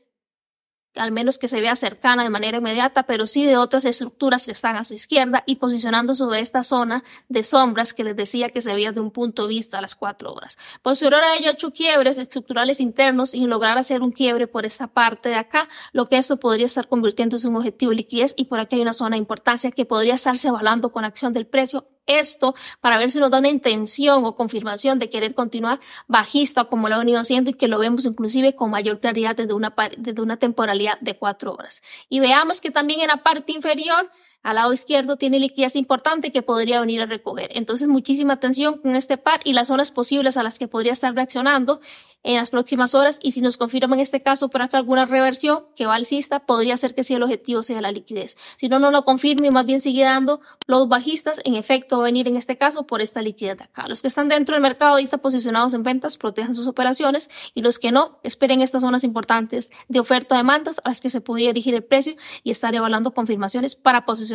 al 0.95 1.11
menos 1.11 1.37
que 1.37 1.47
se 1.47 1.61
vea 1.61 1.75
cercana 1.75 2.23
de 2.23 2.29
manera 2.29 2.57
inmediata, 2.57 3.03
pero 3.03 3.27
sí 3.27 3.45
de 3.45 3.57
otras 3.57 3.85
estructuras 3.85 4.45
que 4.45 4.51
están 4.51 4.75
a 4.75 4.83
su 4.83 4.93
izquierda 4.93 5.43
y 5.45 5.55
posicionando 5.55 6.13
sobre 6.13 6.39
esta 6.39 6.63
zona 6.63 7.03
de 7.27 7.43
sombras 7.43 7.93
que 7.93 8.03
les 8.03 8.15
decía 8.15 8.49
que 8.49 8.61
se 8.61 8.73
veía 8.73 8.91
de 8.91 8.99
un 8.99 9.11
punto 9.11 9.43
de 9.43 9.49
vista 9.49 9.77
a 9.77 9.81
las 9.81 9.95
cuatro 9.95 10.33
horas. 10.33 10.57
Posterior 10.81 11.23
a 11.23 11.35
ello, 11.35 11.51
hecho 11.51 11.71
quiebres 11.71 12.17
estructurales 12.17 12.79
internos 12.79 13.31
sin 13.31 13.49
lograr 13.49 13.77
hacer 13.77 14.01
un 14.01 14.11
quiebre 14.11 14.47
por 14.47 14.65
esta 14.65 14.87
parte 14.87 15.29
de 15.29 15.35
acá, 15.35 15.67
lo 15.93 16.07
que 16.07 16.17
esto 16.17 16.37
podría 16.37 16.65
estar 16.65 16.87
convirtiéndose 16.87 17.47
en 17.47 17.53
un 17.53 17.57
objetivo 17.57 17.91
de 17.91 17.97
liquidez 17.97 18.33
y 18.35 18.45
por 18.45 18.59
aquí 18.59 18.75
hay 18.75 18.81
una 18.81 18.93
zona 18.93 19.15
de 19.15 19.19
importancia 19.19 19.71
que 19.71 19.85
podría 19.85 20.15
estarse 20.15 20.49
avalando 20.49 20.91
con 20.91 21.05
acción 21.05 21.33
del 21.33 21.45
precio 21.45 21.87
esto 22.05 22.55
para 22.81 22.97
ver 22.97 23.11
si 23.11 23.19
nos 23.19 23.31
da 23.31 23.39
una 23.39 23.49
intención 23.49 24.25
o 24.25 24.35
confirmación 24.35 24.99
de 24.99 25.09
querer 25.09 25.35
continuar 25.35 25.79
bajista 26.07 26.65
como 26.65 26.89
lo 26.89 26.95
ha 26.95 26.99
venido 26.99 27.19
haciendo 27.19 27.49
y 27.49 27.53
que 27.53 27.67
lo 27.67 27.79
vemos 27.79 28.05
inclusive 28.05 28.55
con 28.55 28.71
mayor 28.71 28.99
claridad 28.99 29.35
desde 29.35 29.53
una, 29.53 29.73
desde 29.97 30.21
una 30.21 30.37
temporalidad 30.37 30.99
de 31.01 31.17
cuatro 31.17 31.53
horas. 31.53 31.81
Y 32.09 32.19
veamos 32.19 32.61
que 32.61 32.71
también 32.71 33.01
en 33.01 33.07
la 33.07 33.17
parte 33.17 33.51
inferior 33.51 34.09
al 34.43 34.55
lado 34.55 34.71
izquierdo 34.71 35.17
tiene 35.17 35.39
liquidez 35.39 35.75
importante 35.75 36.31
que 36.31 36.41
podría 36.41 36.79
venir 36.79 37.01
a 37.01 37.05
recoger. 37.05 37.49
Entonces, 37.53 37.87
muchísima 37.87 38.33
atención 38.33 38.77
con 38.77 38.95
este 38.95 39.17
par 39.17 39.41
y 39.43 39.53
las 39.53 39.67
zonas 39.67 39.91
posibles 39.91 40.37
a 40.37 40.43
las 40.43 40.59
que 40.59 40.67
podría 40.67 40.93
estar 40.93 41.13
reaccionando 41.13 41.79
en 42.23 42.37
las 42.37 42.49
próximas 42.49 42.95
horas. 42.95 43.19
Y 43.21 43.31
si 43.31 43.41
nos 43.41 43.57
confirma 43.57 43.95
en 43.95 44.01
este 44.01 44.21
caso 44.21 44.49
por 44.49 44.61
acá 44.61 44.77
alguna 44.77 45.05
reversión 45.05 45.65
que 45.75 45.85
va 45.85 45.95
alcista, 45.95 46.39
podría 46.45 46.77
ser 46.77 46.95
que 46.95 47.03
sí 47.03 47.13
el 47.13 47.23
objetivo 47.23 47.63
sea 47.63 47.81
la 47.81 47.91
liquidez. 47.91 48.37
Si 48.57 48.69
no, 48.69 48.79
no 48.79 48.91
lo 48.91 49.03
confirme 49.03 49.47
y 49.47 49.51
más 49.51 49.65
bien 49.65 49.81
sigue 49.81 50.03
dando 50.03 50.41
los 50.67 50.87
bajistas, 50.87 51.41
en 51.43 51.55
efecto 51.55 51.97
va 51.97 52.03
a 52.03 52.05
venir 52.05 52.27
en 52.27 52.35
este 52.35 52.57
caso 52.57 52.85
por 52.85 53.01
esta 53.01 53.21
liquidez 53.21 53.57
de 53.57 53.63
acá. 53.65 53.87
Los 53.87 54.01
que 54.01 54.07
están 54.07 54.29
dentro 54.29 54.55
del 54.55 54.61
mercado 54.61 54.91
ahorita 54.91 55.19
posicionados 55.19 55.73
en 55.73 55.83
ventas, 55.83 56.17
protejan 56.17 56.55
sus 56.55 56.67
operaciones 56.67 57.29
y 57.53 57.61
los 57.61 57.79
que 57.79 57.91
no, 57.91 58.19
esperen 58.23 58.61
estas 58.61 58.81
zonas 58.81 59.03
importantes 59.03 59.71
de 59.87 59.99
oferta 59.99 60.35
de 60.35 60.39
demandas 60.39 60.79
a 60.83 60.89
las 60.89 61.01
que 61.01 61.09
se 61.09 61.21
podría 61.21 61.49
dirigir 61.49 61.73
el 61.73 61.83
precio 61.83 62.15
y 62.43 62.51
estar 62.51 62.73
evaluando 62.73 63.13
confirmaciones 63.13 63.75
para 63.75 64.05
posicionar 64.05 64.28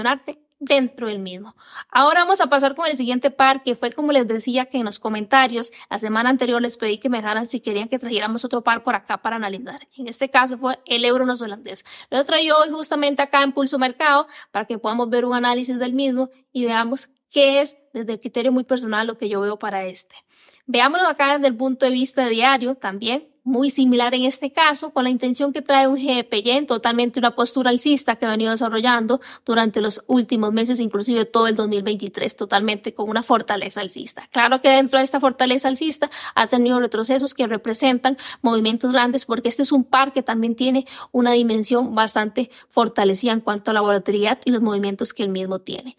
dentro 0.59 1.09
del 1.09 1.19
mismo. 1.19 1.55
Ahora 1.91 2.21
vamos 2.21 2.41
a 2.41 2.47
pasar 2.47 2.75
con 2.75 2.87
el 2.87 2.97
siguiente 2.97 3.31
par, 3.31 3.63
que 3.63 3.77
fue 3.77 3.93
como 3.93 4.13
les 4.13 4.27
decía 4.27 4.67
que 4.67 4.79
en 4.79 4.85
los 4.85 4.99
comentarios 4.99 5.73
la 5.91 5.99
semana 5.99 6.31
anterior 6.31 6.61
les 6.61 6.77
pedí 6.77 6.99
que 6.99 7.09
me 7.09 7.19
dejaran 7.19 7.47
si 7.49 7.61
querían 7.61 7.89
que 7.89 7.99
trajéramos 7.99 8.45
otro 8.45 8.63
par 8.63 8.83
por 8.83 8.95
acá 8.95 9.19
para 9.19 9.37
analizar. 9.37 9.87
En 9.97 10.09
este 10.09 10.31
caso 10.31 10.59
fue 10.59 10.79
el 10.87 11.05
euro 11.05 11.27
neozelandés. 11.27 11.85
Lo 12.11 12.25
traigo 12.25 12.57
hoy 12.57 12.71
justamente 12.71 13.23
acá 13.23 13.43
en 13.43 13.53
Pulso 13.53 13.79
Mercado 13.79 14.27
para 14.51 14.67
que 14.67 14.79
podamos 14.79 15.11
ver 15.11 15.25
un 15.25 15.35
análisis 15.35 15.79
del 15.79 15.93
mismo 15.93 16.31
y 16.53 16.65
veamos 16.65 17.11
qué 17.31 17.61
es 17.61 17.77
desde 17.93 18.13
el 18.13 18.21
criterio 18.21 18.53
muy 18.53 18.65
personal 18.65 19.07
lo 19.07 19.19
que 19.19 19.29
yo 19.29 19.41
veo 19.41 19.59
para 19.59 19.85
este. 19.85 20.15
Veámoslo 20.67 21.09
acá 21.09 21.35
desde 21.35 21.49
el 21.49 21.57
punto 21.57 21.85
de 21.85 21.93
vista 21.93 22.27
diario 22.29 22.75
también 22.77 23.34
muy 23.45 23.69
similar 23.69 24.15
en 24.15 24.25
este 24.25 24.53
caso, 24.53 24.91
con 24.93 25.05
la 25.05 25.11
intención 25.11 25.53
que 25.53 25.61
trae 25.61 25.87
un 25.87 25.97
GPY, 25.97 26.67
totalmente 26.67 27.21
una 27.21 27.35
postura 27.35 27.71
alcista 27.71 28.17
que 28.17 28.25
ha 28.25 28.31
venido 28.31 28.51
desarrollando 28.51 29.21
durante 29.45 29.83
los 29.83 30.03
últimos 30.07 30.53
meses, 30.53 30.81
inclusive 30.81 31.27
todo 31.27 31.47
el 31.47 31.55
2023, 31.55 32.35
totalmente 32.37 32.95
con 32.95 33.09
una 33.09 33.23
fortaleza 33.23 33.83
alcista. 33.83 34.27
Claro 34.33 34.63
que 34.63 34.71
dentro 34.71 34.99
de 34.99 35.05
esta 35.05 35.21
fortaleza 35.21 35.69
alcista 35.69 36.11
ha 36.35 36.47
tenido 36.47 36.81
retrocesos 36.81 37.35
que 37.35 37.47
representan 37.47 38.17
movimientos 38.41 38.93
grandes 38.93 39.27
porque 39.27 39.51
este 39.51 39.63
es 39.63 39.73
un 39.73 39.85
par 39.85 40.13
que 40.15 40.23
también 40.23 40.57
tiene 40.57 40.87
una 41.13 41.33
dimensión 41.33 41.95
bastante 41.95 42.51
fortalecida 42.71 43.33
en 43.33 43.41
cuanto 43.41 43.71
a 43.71 43.75
la 43.75 43.83
volatilidad 43.83 44.39
y 44.47 44.53
los 44.53 44.63
movimientos 44.63 45.13
que 45.13 45.23
el 45.23 45.29
mismo 45.29 45.59
tiene. 45.59 45.97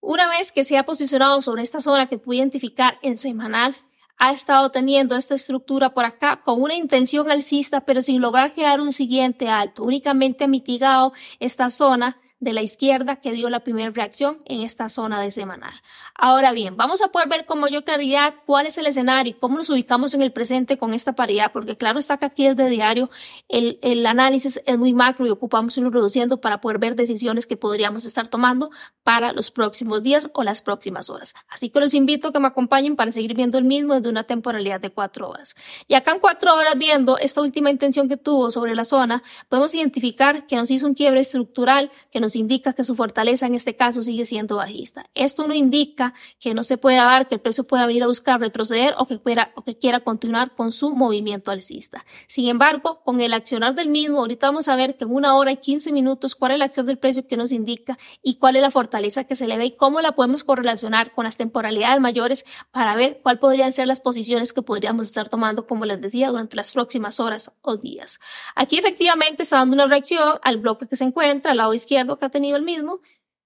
Una 0.00 0.28
vez 0.28 0.52
que 0.52 0.62
se 0.62 0.78
ha 0.78 0.86
posicionado 0.86 1.42
sobre 1.42 1.64
esta 1.64 1.80
zona 1.80 2.06
que 2.06 2.18
pude 2.18 2.36
identificar 2.36 2.96
en 3.02 3.18
semanal, 3.18 3.74
ha 4.18 4.32
estado 4.32 4.70
teniendo 4.70 5.16
esta 5.16 5.34
estructura 5.34 5.94
por 5.94 6.04
acá 6.04 6.40
con 6.44 6.62
una 6.62 6.74
intención 6.74 7.30
alcista, 7.30 7.82
pero 7.82 8.02
sin 8.02 8.20
lograr 8.20 8.54
crear 8.54 8.80
un 8.80 8.92
siguiente 8.92 9.48
alto. 9.48 9.84
Únicamente 9.84 10.44
ha 10.44 10.48
mitigado 10.48 11.12
esta 11.38 11.70
zona 11.70 12.16
de 12.38 12.52
la 12.52 12.62
izquierda 12.62 13.16
que 13.16 13.32
dio 13.32 13.48
la 13.48 13.60
primera 13.60 13.90
reacción 13.90 14.38
en 14.44 14.60
esta 14.60 14.88
zona 14.88 15.20
de 15.20 15.30
semanal. 15.30 15.72
Ahora 16.14 16.52
bien, 16.52 16.76
vamos 16.76 17.02
a 17.02 17.08
poder 17.08 17.28
ver 17.28 17.46
con 17.46 17.60
mayor 17.60 17.84
claridad 17.84 18.34
cuál 18.44 18.66
es 18.66 18.76
el 18.76 18.86
escenario 18.86 19.30
y 19.30 19.34
cómo 19.34 19.56
nos 19.56 19.70
ubicamos 19.70 20.12
en 20.12 20.20
el 20.20 20.32
presente 20.32 20.76
con 20.76 20.92
esta 20.92 21.14
paridad, 21.14 21.50
porque 21.52 21.76
claro 21.76 21.98
está 21.98 22.18
que 22.18 22.26
aquí 22.26 22.46
es 22.46 22.56
de 22.56 22.68
diario, 22.68 23.10
el, 23.48 23.78
el 23.82 24.04
análisis 24.06 24.60
es 24.66 24.78
muy 24.78 24.92
macro 24.92 25.26
y 25.26 25.30
ocupamos 25.30 25.76
irlo 25.78 25.90
reduciendo 25.90 26.40
para 26.40 26.60
poder 26.60 26.78
ver 26.78 26.94
decisiones 26.94 27.46
que 27.46 27.56
podríamos 27.56 28.04
estar 28.04 28.28
tomando 28.28 28.70
para 29.02 29.32
los 29.32 29.50
próximos 29.50 30.02
días 30.02 30.30
o 30.34 30.42
las 30.42 30.60
próximas 30.60 31.08
horas. 31.08 31.34
Así 31.48 31.70
que 31.70 31.80
los 31.80 31.94
invito 31.94 32.28
a 32.28 32.32
que 32.32 32.40
me 32.40 32.48
acompañen 32.48 32.96
para 32.96 33.12
seguir 33.12 33.34
viendo 33.34 33.56
el 33.56 33.64
mismo 33.64 33.94
desde 33.94 34.10
una 34.10 34.24
temporalidad 34.24 34.80
de 34.80 34.90
cuatro 34.90 35.30
horas. 35.30 35.54
Y 35.86 35.94
acá 35.94 36.12
en 36.12 36.20
cuatro 36.20 36.54
horas 36.54 36.76
viendo 36.76 37.16
esta 37.18 37.40
última 37.40 37.70
intención 37.70 38.08
que 38.08 38.16
tuvo 38.16 38.50
sobre 38.50 38.74
la 38.74 38.84
zona, 38.84 39.22
podemos 39.48 39.74
identificar 39.74 40.46
que 40.46 40.56
nos 40.56 40.70
hizo 40.70 40.86
un 40.86 40.94
quiebre 40.94 41.20
estructural 41.20 41.90
que 42.10 42.20
nos 42.20 42.25
nos 42.26 42.34
indica 42.34 42.72
que 42.72 42.82
su 42.82 42.96
fortaleza 42.96 43.46
en 43.46 43.54
este 43.54 43.76
caso 43.76 44.02
sigue 44.02 44.24
siendo 44.24 44.56
bajista. 44.56 45.06
Esto 45.14 45.46
no 45.46 45.54
indica 45.54 46.12
que 46.40 46.54
no 46.54 46.64
se 46.64 46.76
pueda 46.76 47.04
dar, 47.04 47.28
que 47.28 47.36
el 47.36 47.40
precio 47.40 47.62
pueda 47.62 47.86
venir 47.86 48.02
a 48.02 48.08
buscar 48.08 48.40
retroceder 48.40 48.94
o 48.98 49.06
que, 49.06 49.20
quiera, 49.20 49.52
o 49.54 49.62
que 49.62 49.78
quiera 49.78 50.00
continuar 50.00 50.56
con 50.56 50.72
su 50.72 50.92
movimiento 50.92 51.52
alcista. 51.52 52.04
Sin 52.26 52.48
embargo, 52.48 53.00
con 53.04 53.20
el 53.20 53.32
accionar 53.32 53.76
del 53.76 53.90
mismo, 53.90 54.18
ahorita 54.18 54.48
vamos 54.48 54.66
a 54.66 54.74
ver 54.74 54.96
que 54.96 55.04
en 55.04 55.14
una 55.14 55.36
hora 55.36 55.52
y 55.52 55.58
15 55.58 55.92
minutos 55.92 56.34
cuál 56.34 56.50
es 56.50 56.58
la 56.58 56.64
acción 56.64 56.86
del 56.86 56.98
precio 56.98 57.28
que 57.28 57.36
nos 57.36 57.52
indica 57.52 57.96
y 58.24 58.38
cuál 58.38 58.56
es 58.56 58.62
la 58.62 58.72
fortaleza 58.72 59.22
que 59.22 59.36
se 59.36 59.46
le 59.46 59.56
ve 59.56 59.66
y 59.66 59.76
cómo 59.76 60.00
la 60.00 60.12
podemos 60.12 60.42
correlacionar 60.42 61.14
con 61.14 61.26
las 61.26 61.36
temporalidades 61.36 62.00
mayores 62.00 62.44
para 62.72 62.96
ver 62.96 63.20
cuál 63.22 63.38
podrían 63.38 63.70
ser 63.70 63.86
las 63.86 64.00
posiciones 64.00 64.52
que 64.52 64.62
podríamos 64.62 65.06
estar 65.06 65.28
tomando, 65.28 65.64
como 65.64 65.84
les 65.84 66.00
decía, 66.00 66.30
durante 66.30 66.56
las 66.56 66.72
próximas 66.72 67.20
horas 67.20 67.52
o 67.62 67.76
días. 67.76 68.18
Aquí 68.56 68.78
efectivamente 68.78 69.44
está 69.44 69.58
dando 69.58 69.74
una 69.74 69.86
reacción 69.86 70.40
al 70.42 70.56
bloque 70.56 70.88
que 70.88 70.96
se 70.96 71.04
encuentra 71.04 71.52
al 71.52 71.58
lado 71.58 71.72
izquierdo 71.72 72.15
que 72.18 72.26
ha 72.26 72.30
tenido 72.30 72.56
el 72.56 72.62
mismo 72.62 73.00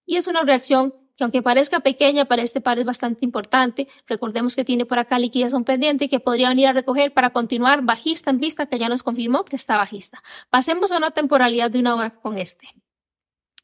y 0.06 0.16
es 0.16 0.26
una 0.26 0.42
reacción 0.42 0.94
que 1.16 1.24
aunque 1.24 1.42
parezca 1.42 1.80
pequeña 1.80 2.24
para 2.24 2.42
este 2.42 2.62
par 2.62 2.78
es 2.78 2.86
bastante 2.86 3.26
importante. 3.26 3.88
Recordemos 4.06 4.56
que 4.56 4.64
tiene 4.64 4.86
por 4.86 4.98
acá 4.98 5.18
liquidación 5.18 5.64
pendiente 5.64 6.08
que 6.08 6.18
podría 6.18 6.48
venir 6.48 6.68
a 6.68 6.72
recoger 6.72 7.12
para 7.12 7.30
continuar 7.30 7.82
bajista 7.82 8.30
en 8.30 8.40
vista 8.40 8.66
que 8.66 8.78
ya 8.78 8.88
nos 8.88 9.02
confirmó 9.02 9.44
que 9.44 9.56
está 9.56 9.76
bajista. 9.76 10.22
Pasemos 10.48 10.92
a 10.92 10.96
una 10.96 11.10
temporalidad 11.10 11.70
de 11.70 11.78
una 11.78 11.94
hora 11.94 12.10
con 12.10 12.38
este. 12.38 12.68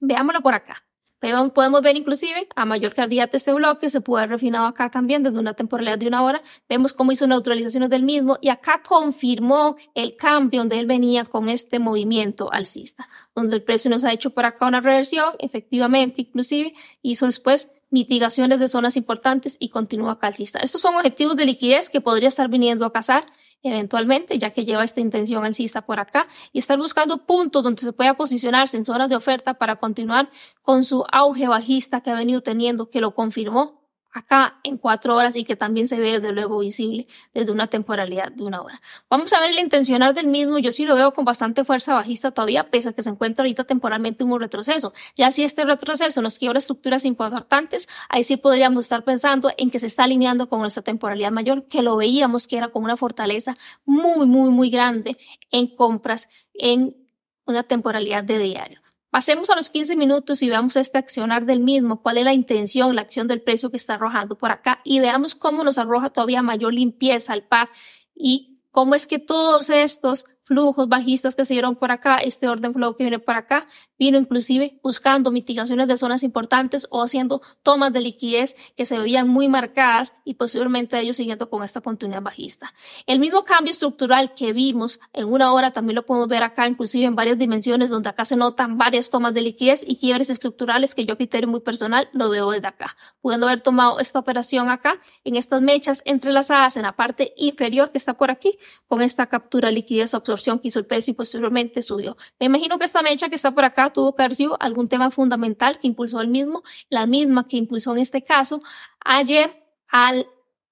Veámoslo 0.00 0.42
por 0.42 0.52
acá 0.52 0.85
podemos 1.20 1.82
ver 1.82 1.96
inclusive 1.96 2.48
a 2.54 2.64
mayor 2.64 2.94
claridad 2.94 3.30
este 3.32 3.52
bloque, 3.52 3.88
se 3.88 4.00
puede 4.00 4.24
haber 4.24 4.32
refinado 4.32 4.66
acá 4.66 4.90
también 4.90 5.22
desde 5.22 5.38
una 5.38 5.54
temporalidad 5.54 5.98
de 5.98 6.08
una 6.08 6.22
hora. 6.22 6.42
Vemos 6.68 6.92
cómo 6.92 7.12
hizo 7.12 7.26
neutralizaciones 7.26 7.90
del 7.90 8.02
mismo 8.02 8.38
y 8.40 8.50
acá 8.50 8.82
confirmó 8.86 9.76
el 9.94 10.16
cambio 10.16 10.60
donde 10.60 10.78
él 10.78 10.86
venía 10.86 11.24
con 11.24 11.48
este 11.48 11.78
movimiento 11.78 12.52
alcista, 12.52 13.08
donde 13.34 13.56
el 13.56 13.62
precio 13.62 13.90
nos 13.90 14.04
ha 14.04 14.12
hecho 14.12 14.30
por 14.30 14.44
acá 14.44 14.66
una 14.66 14.80
reversión, 14.80 15.34
efectivamente 15.38 16.22
inclusive 16.22 16.74
hizo 17.02 17.26
después 17.26 17.72
mitigaciones 17.90 18.58
de 18.58 18.68
zonas 18.68 18.96
importantes 18.96 19.56
y 19.58 19.68
continúa 19.68 20.18
calcista. 20.18 20.58
Estos 20.58 20.80
son 20.80 20.96
objetivos 20.96 21.36
de 21.36 21.46
liquidez 21.46 21.88
que 21.88 22.00
podría 22.00 22.28
estar 22.28 22.48
viniendo 22.48 22.84
a 22.84 22.92
cazar 22.92 23.26
eventualmente, 23.62 24.38
ya 24.38 24.50
que 24.50 24.64
lleva 24.64 24.84
esta 24.84 25.00
intención 25.00 25.44
alcista 25.44 25.82
por 25.82 26.00
acá 26.00 26.26
y 26.52 26.58
estar 26.58 26.78
buscando 26.78 27.26
puntos 27.26 27.62
donde 27.62 27.82
se 27.82 27.92
pueda 27.92 28.14
posicionarse 28.14 28.76
en 28.76 28.84
zonas 28.84 29.08
de 29.08 29.16
oferta 29.16 29.54
para 29.54 29.76
continuar 29.76 30.30
con 30.62 30.84
su 30.84 31.04
auge 31.12 31.48
bajista 31.48 32.00
que 32.00 32.10
ha 32.10 32.14
venido 32.14 32.42
teniendo, 32.42 32.90
que 32.90 33.00
lo 33.00 33.14
confirmó 33.14 33.85
acá 34.16 34.58
en 34.62 34.78
cuatro 34.78 35.14
horas 35.14 35.36
y 35.36 35.44
que 35.44 35.56
también 35.56 35.86
se 35.86 36.00
ve 36.00 36.20
de 36.20 36.32
luego 36.32 36.58
visible 36.60 37.06
desde 37.34 37.52
una 37.52 37.66
temporalidad 37.66 38.32
de 38.32 38.44
una 38.44 38.62
hora. 38.62 38.80
Vamos 39.10 39.32
a 39.34 39.40
ver 39.40 39.50
el 39.50 39.58
intencional 39.58 40.14
del 40.14 40.26
mismo. 40.26 40.58
Yo 40.58 40.72
sí 40.72 40.86
lo 40.86 40.94
veo 40.94 41.12
con 41.12 41.26
bastante 41.26 41.64
fuerza 41.64 41.92
bajista 41.94 42.30
todavía, 42.30 42.70
pese 42.70 42.88
a 42.88 42.92
que 42.92 43.02
se 43.02 43.10
encuentra 43.10 43.42
ahorita 43.42 43.64
temporalmente 43.64 44.24
en 44.24 44.32
un 44.32 44.40
retroceso. 44.40 44.94
Ya 45.16 45.30
si 45.32 45.44
este 45.44 45.64
retroceso 45.66 46.22
nos 46.22 46.38
quiebra 46.38 46.58
estructuras 46.58 47.04
importantes, 47.04 47.88
ahí 48.08 48.24
sí 48.24 48.38
podríamos 48.38 48.86
estar 48.86 49.04
pensando 49.04 49.50
en 49.58 49.70
que 49.70 49.78
se 49.78 49.86
está 49.86 50.04
alineando 50.04 50.48
con 50.48 50.60
nuestra 50.60 50.82
temporalidad 50.82 51.30
mayor, 51.30 51.68
que 51.68 51.82
lo 51.82 51.96
veíamos 51.96 52.46
que 52.46 52.56
era 52.56 52.68
con 52.68 52.84
una 52.84 52.96
fortaleza 52.96 53.54
muy, 53.84 54.26
muy, 54.26 54.48
muy 54.48 54.70
grande 54.70 55.18
en 55.50 55.76
compras 55.76 56.30
en 56.54 56.96
una 57.44 57.64
temporalidad 57.64 58.24
de 58.24 58.38
diario. 58.38 58.85
Pasemos 59.16 59.48
a 59.48 59.56
los 59.56 59.70
15 59.70 59.96
minutos 59.96 60.42
y 60.42 60.50
veamos 60.50 60.76
este 60.76 60.98
accionar 60.98 61.46
del 61.46 61.60
mismo, 61.60 62.02
cuál 62.02 62.18
es 62.18 62.24
la 62.24 62.34
intención, 62.34 62.94
la 62.94 63.00
acción 63.00 63.26
del 63.26 63.40
precio 63.40 63.70
que 63.70 63.78
está 63.78 63.94
arrojando 63.94 64.36
por 64.36 64.50
acá 64.50 64.82
y 64.84 65.00
veamos 65.00 65.34
cómo 65.34 65.64
nos 65.64 65.78
arroja 65.78 66.10
todavía 66.10 66.42
mayor 66.42 66.74
limpieza 66.74 67.32
al 67.32 67.42
par. 67.42 67.70
Y 68.14 68.58
cómo 68.72 68.94
es 68.94 69.06
que 69.06 69.18
todos 69.18 69.70
estos 69.70 70.26
flujos 70.46 70.88
bajistas 70.88 71.34
que 71.34 71.44
se 71.44 71.54
dieron 71.54 71.74
por 71.74 71.90
acá, 71.90 72.18
este 72.18 72.48
orden 72.48 72.72
flow 72.72 72.94
que 72.94 73.02
viene 73.02 73.18
por 73.18 73.36
acá, 73.36 73.66
vino 73.98 74.16
inclusive 74.16 74.78
buscando 74.82 75.32
mitigaciones 75.32 75.88
de 75.88 75.96
zonas 75.96 76.22
importantes 76.22 76.86
o 76.90 77.02
haciendo 77.02 77.42
tomas 77.64 77.92
de 77.92 78.00
liquidez 78.00 78.54
que 78.76 78.86
se 78.86 78.98
veían 78.98 79.28
muy 79.28 79.48
marcadas 79.48 80.14
y 80.24 80.34
posiblemente 80.34 80.98
ellos 81.00 81.16
siguiendo 81.16 81.50
con 81.50 81.64
esta 81.64 81.80
continuidad 81.80 82.22
bajista. 82.22 82.72
El 83.06 83.18
mismo 83.18 83.44
cambio 83.44 83.72
estructural 83.72 84.34
que 84.34 84.52
vimos 84.52 85.00
en 85.12 85.28
una 85.28 85.52
hora 85.52 85.72
también 85.72 85.96
lo 85.96 86.06
podemos 86.06 86.28
ver 86.28 86.44
acá, 86.44 86.68
inclusive 86.68 87.06
en 87.06 87.16
varias 87.16 87.38
dimensiones 87.38 87.90
donde 87.90 88.08
acá 88.08 88.24
se 88.24 88.36
notan 88.36 88.78
varias 88.78 89.10
tomas 89.10 89.34
de 89.34 89.42
liquidez 89.42 89.84
y 89.86 89.96
quiebres 89.96 90.30
estructurales 90.30 90.94
que 90.94 91.04
yo 91.04 91.16
criterio 91.16 91.48
muy 91.48 91.60
personal 91.60 92.08
lo 92.12 92.30
veo 92.30 92.52
desde 92.52 92.68
acá, 92.68 92.96
pudiendo 93.20 93.48
haber 93.48 93.62
tomado 93.62 93.98
esta 93.98 94.20
operación 94.20 94.70
acá 94.70 95.00
en 95.24 95.34
estas 95.34 95.60
mechas 95.60 96.02
entrelazadas 96.04 96.76
en 96.76 96.84
la 96.84 96.94
parte 96.94 97.32
inferior 97.36 97.90
que 97.90 97.98
está 97.98 98.14
por 98.14 98.30
aquí 98.30 98.56
con 98.86 99.02
esta 99.02 99.26
captura 99.26 99.72
liquidez 99.72 100.14
que 100.42 100.68
hizo 100.68 100.78
el 100.78 100.86
precio 100.86 101.12
y 101.12 101.14
posteriormente 101.14 101.82
subió. 101.82 102.16
Me 102.38 102.46
imagino 102.46 102.78
que 102.78 102.84
esta 102.84 103.02
mecha 103.02 103.28
que 103.28 103.34
está 103.34 103.52
por 103.52 103.64
acá 103.64 103.92
tuvo 103.92 104.14
que 104.14 104.22
haber 104.22 104.34
sido 104.34 104.56
algún 104.60 104.88
tema 104.88 105.10
fundamental 105.10 105.78
que 105.78 105.86
impulsó 105.86 106.20
el 106.20 106.28
mismo, 106.28 106.62
la 106.88 107.06
misma 107.06 107.46
que 107.46 107.56
impulsó 107.56 107.92
en 107.92 107.98
este 107.98 108.22
caso 108.22 108.60
ayer 109.00 109.64
al 109.88 110.26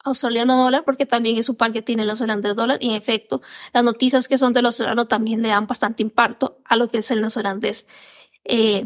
australiano 0.05 0.63
dólar, 0.63 0.85
porque 0.85 1.07
también 1.07 1.39
es 1.39 1.49
un 1.49 1.57
par 1.57 1.73
que 1.73 1.83
tiene 1.83 2.03
el 2.03 2.09
neozelandés 2.09 2.55
dólar, 2.55 2.79
y 2.81 2.91
en 2.91 2.93
efecto, 2.95 3.41
las 3.73 3.83
noticias 3.83 4.29
que 4.29 4.39
son 4.39 4.53
del 4.53 4.67
australiano 4.67 5.07
también 5.07 5.43
le 5.43 5.49
dan 5.49 5.67
bastante 5.67 6.03
impacto 6.03 6.59
a 6.65 6.77
lo 6.77 6.89
que 6.89 6.99
es 6.99 7.11
el 7.11 7.21
neozelandés. 7.21 7.89
Eh, 8.45 8.85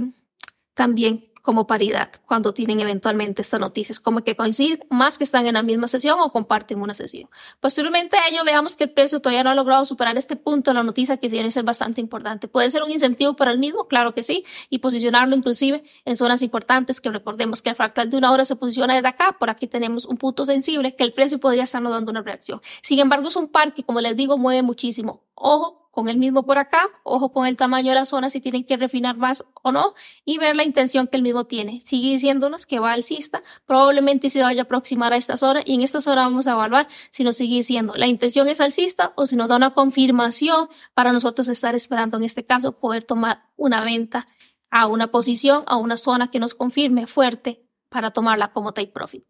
también 0.75 1.27
como 1.42 1.66
paridad 1.66 2.11
cuando 2.26 2.52
tienen 2.52 2.80
eventualmente 2.80 3.42
estas 3.42 3.61
noticias, 3.61 4.00
como 4.00 4.23
que 4.23 4.37
coinciden 4.37 4.80
más 4.90 5.18
que 5.18 5.25
están 5.25 5.47
en 5.47 5.54
la 5.54 5.62
misma 5.62 5.88
sesión 5.88 6.18
o 6.21 6.30
comparten 6.33 6.80
una 6.80 6.95
sesión. 6.95 7.28
Posteriormente 7.61 8.16
a 8.16 8.28
ello 8.28 8.45
veamos 8.45 8.76
que 8.76 8.85
el 8.85 8.90
precio 8.90 9.21
todavía 9.21 9.45
no 9.45 9.50
ha 9.50 9.54
logrado 9.54 9.85
superar 9.85 10.16
este 10.16 10.37
punto, 10.37 10.73
la 10.73 10.83
noticia 10.83 11.16
que 11.16 11.28
tiene 11.28 11.49
que 11.49 11.52
ser 11.52 11.64
bastante 11.64 12.00
importante. 12.00 12.49
¿Puede 12.49 12.71
ser 12.71 12.83
un 12.83 12.90
incentivo 12.90 13.35
para 13.35 13.52
el 13.52 13.59
mismo? 13.59 13.87
Claro 13.87 14.14
que 14.14 14.23
sí, 14.23 14.45
y 14.71 14.78
posicionarlo 14.78 15.35
inclusive 15.35 15.83
en 16.04 16.16
zonas 16.16 16.42
importantes 16.42 17.00
que 17.00 17.11
recordemos 17.11 17.62
que 17.62 17.71
el 17.71 17.76
fractal 17.76 18.11
de 18.11 18.18
una 18.18 18.33
hora 18.33 18.45
se 18.45 18.57
posiciona 18.57 18.95
desde 18.95 19.09
acá, 19.09 19.37
por 19.38 19.50
aquí 19.50 19.66
tenemos 19.66 20.04
un 20.04 20.16
punto 20.16 20.45
sensible 20.45 20.95
que 20.95 21.04
el 21.04 21.12
precio 21.12 21.38
podría 21.38 21.64
estar 21.64 21.83
dando 21.83 22.11
una 22.11 22.23
reacción. 22.23 22.61
Sin 22.83 22.99
embargo, 22.99 23.28
es 23.28 23.37
un 23.37 23.49
par 23.49 23.75
que, 23.75 23.85
como 23.85 24.00
les 24.00 24.16
digo, 24.16 24.38
mueve 24.38 24.62
muchísimo. 24.62 25.23
Ojo 25.35 25.88
con 25.99 26.09
el 26.09 26.17
mismo 26.17 26.45
por 26.45 26.59
acá, 26.59 26.88
ojo 27.02 27.33
con 27.33 27.45
el 27.45 27.57
tamaño 27.57 27.88
de 27.88 27.97
la 27.97 28.05
zona, 28.05 28.31
si 28.31 28.40
tienen 28.40 28.64
que 28.64 28.76
refinar 28.76 29.17
más 29.17 29.45
o 29.64 29.73
no, 29.73 29.95
y 30.25 30.38
ver 30.38 30.55
la 30.55 30.62
intención 30.62 31.09
que 31.09 31.17
el 31.17 31.25
mismo 31.25 31.47
tiene. 31.47 31.81
Sigue 31.81 32.11
diciéndonos 32.11 32.67
que 32.67 32.78
va 32.78 32.93
alcista, 32.93 33.43
probablemente 33.67 34.31
se 34.31 34.40
vaya 34.40 34.61
a 34.61 34.64
aproximar 34.67 35.12
a 35.12 35.17
esta 35.17 35.37
zona, 35.37 35.61
y 35.64 35.75
en 35.75 35.83
esta 35.83 36.00
zona 36.00 36.23
vamos 36.23 36.47
a 36.47 36.52
evaluar 36.52 36.87
si 37.11 37.25
nos 37.25 37.35
sigue 37.35 37.57
diciendo 37.57 37.95
la 37.97 38.07
intención 38.07 38.47
es 38.47 38.61
alcista 38.61 39.12
o 39.17 39.26
si 39.26 39.35
nos 39.35 39.49
da 39.49 39.57
una 39.57 39.75
confirmación 39.75 40.69
para 40.95 41.12
nosotros 41.12 41.49
estar 41.49 41.75
esperando, 41.75 42.17
en 42.17 42.23
este 42.23 42.45
caso, 42.45 42.78
poder 42.78 43.02
tomar 43.02 43.43
una 43.57 43.83
venta 43.83 44.28
a 44.71 44.87
una 44.87 45.09
posición, 45.09 45.64
a 45.67 45.78
una 45.78 45.97
zona 45.97 46.31
que 46.31 46.38
nos 46.38 46.55
confirme 46.55 47.09
fuerte 47.09 47.67
para 47.88 48.12
tomarla 48.12 48.52
como 48.52 48.71
take 48.71 48.93
profit. 48.93 49.25